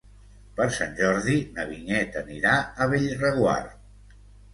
Per 0.59 0.65
Sant 0.77 0.95
Jordi 0.99 1.35
na 1.57 1.65
Vinyet 1.71 2.17
anirà 2.21 2.55
a 2.57 2.89
Bellreguard. 2.95 3.77